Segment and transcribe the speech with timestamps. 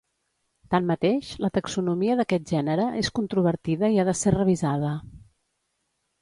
[0.75, 4.97] Tanmateix, la taxonomia d'aquest gènere és controvertida i ha de ser revisada.